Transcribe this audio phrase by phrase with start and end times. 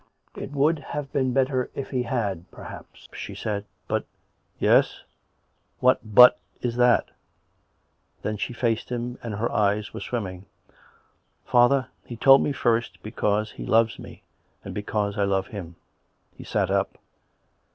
[0.35, 4.07] "It would have been better if he had, perhaps," she said." But
[4.67, 5.03] ""Yes?
[5.79, 7.09] What' But' is that.?"
[8.23, 10.47] Then she faced him, and her eyes were swimming.
[10.65, 10.71] COME RACK!
[10.71, 11.71] COME ROPE!
[11.85, 14.23] 73" Father^ he told me first because he loves me,
[14.65, 15.75] and be cause I love him."
[16.35, 16.97] He sat up.